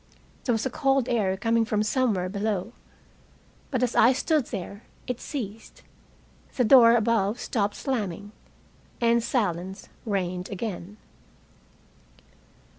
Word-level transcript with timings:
There 0.45 0.53
was 0.53 0.65
a 0.65 0.71
cold 0.71 1.07
air 1.07 1.37
coming 1.37 1.63
from 1.63 1.83
somewhere 1.83 2.27
below. 2.27 2.73
But 3.69 3.83
as 3.83 3.95
I 3.95 4.13
stood 4.13 4.47
there 4.47 4.81
it 5.05 5.21
ceased. 5.21 5.83
The 6.55 6.63
door 6.63 6.95
above 6.95 7.39
stopped 7.39 7.75
slamming, 7.75 8.31
and 8.99 9.21
silence 9.21 9.89
reigned 10.03 10.49
again. 10.49 10.97